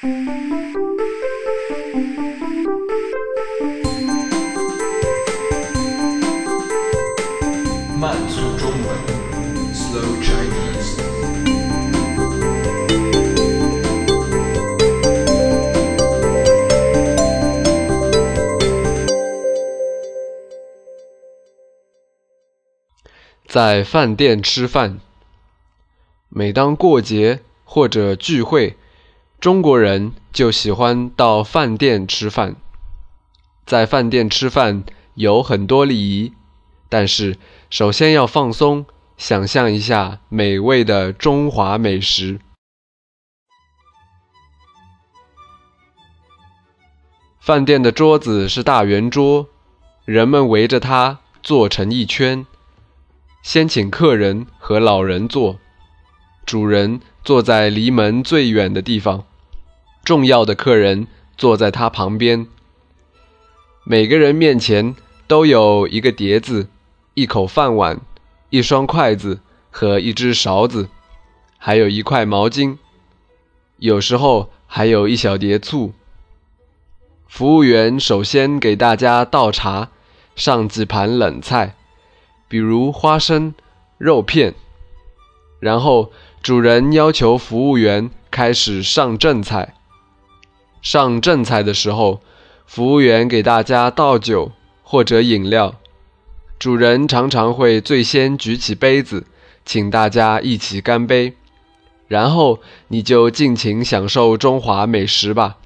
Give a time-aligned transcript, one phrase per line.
[0.00, 0.08] 慢
[8.28, 8.96] 速中文
[9.74, 11.02] ，Slow Chinese。
[23.48, 25.00] 在饭店吃饭。
[26.28, 28.76] 每当过节或者聚会，
[29.40, 32.56] 中国人就喜欢到饭店吃饭。
[33.64, 34.82] 在饭店吃饭
[35.14, 36.32] 有很多礼仪，
[36.88, 37.38] 但是
[37.70, 38.84] 首先要放松，
[39.16, 42.40] 想象一下美味的中华美食。
[47.38, 49.46] 饭店的桌子是大圆桌，
[50.04, 52.44] 人们围着它坐成一圈。
[53.44, 55.60] 先请客人和老人坐，
[56.44, 59.24] 主人坐在离门最远的地方，
[60.08, 62.46] 重要的客人坐在他旁边。
[63.84, 66.68] 每个人面前都有一个碟子、
[67.12, 68.00] 一口饭碗、
[68.48, 70.88] 一双筷子和一只勺子，
[71.58, 72.78] 还有一块毛巾，
[73.76, 75.92] 有时候还有一小碟醋。
[77.26, 79.90] 服务员首先给大家倒茶，
[80.34, 81.76] 上几盘冷菜。
[82.48, 83.54] 比如花生、
[83.98, 84.54] 肉片，
[85.60, 86.10] 然后
[86.42, 89.74] 主人要求服务员开始上正菜。
[90.80, 92.20] 上正菜的时候，
[92.66, 95.74] 服务员给大家倒酒或者饮料，
[96.58, 99.26] 主人常常会最先举起杯子，
[99.64, 101.34] 请大家一起干杯，
[102.06, 105.56] 然后你就尽情享受中华美食吧。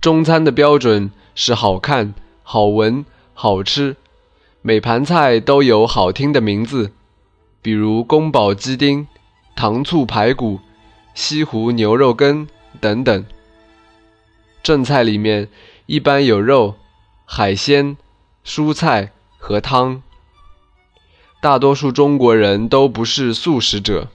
[0.00, 3.96] 中餐的标准是好看、好闻、好吃。
[4.62, 6.92] 每盘菜都有好听的名字，
[7.60, 9.06] 比如宫保鸡丁、
[9.54, 10.60] 糖醋排骨、
[11.14, 12.48] 西湖牛肉羹
[12.80, 13.24] 等等。
[14.62, 15.48] 正菜里面
[15.86, 16.76] 一般有肉、
[17.24, 17.96] 海鲜、
[18.44, 20.02] 蔬菜和汤。
[21.40, 24.08] 大多数中国人都不是素食者。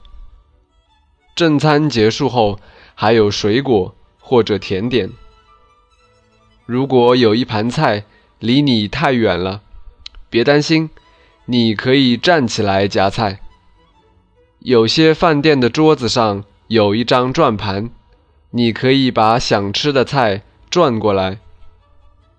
[1.35, 2.59] 正餐结束后
[2.95, 5.11] 还有水果或者甜点。
[6.65, 8.05] 如果有一盘菜
[8.39, 9.61] 离你太远了，
[10.29, 10.89] 别担心，
[11.45, 13.41] 你可以站起来夹菜。
[14.59, 17.89] 有些饭店的桌子上有一张转盘，
[18.57, 21.37] 你可以把想吃的菜转过来。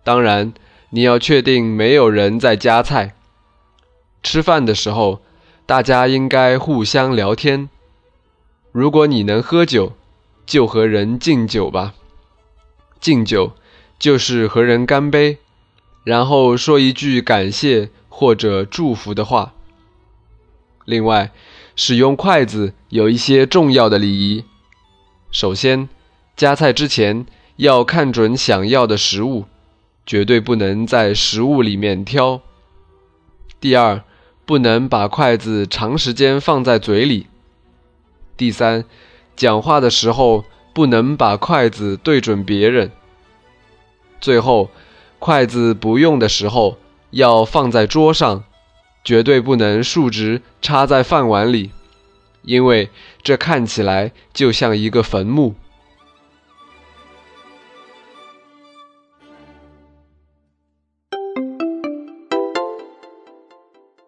[0.03, 0.53] 当然，
[0.91, 3.15] 你要确定没有人在夹菜。
[4.21, 5.23] 吃饭的时候，
[5.65, 7.69] 大家应该互相聊天。
[8.73, 9.93] 如果你能喝酒，
[10.45, 11.95] 就和人敬酒吧。
[12.99, 13.53] 敬酒
[13.97, 15.39] 就是和人干杯。
[16.03, 19.53] 然后说一句感谢或者祝福的话。
[20.85, 21.31] 另外，
[21.77, 24.45] 使用筷子有一些重要的礼仪。
[25.31, 25.89] 首先，
[26.38, 27.26] 夹菜之前
[27.56, 29.47] 要看准想要的食物，
[30.06, 32.41] 绝对不能在食物里面挑。
[33.59, 34.04] 第二，
[34.47, 37.26] 不能把筷子长时间放在嘴里。
[38.37, 38.84] 第三，
[39.34, 42.93] 讲话的时候不能把筷子对准别人。
[44.20, 44.70] 最后。
[45.20, 46.78] 筷子不用的时候
[47.10, 48.44] 要放在桌上，
[49.03, 51.72] 绝对不能竖直插在饭碗里，
[52.43, 52.88] 因为
[53.25, 55.56] 这看起来就像一个坟墓。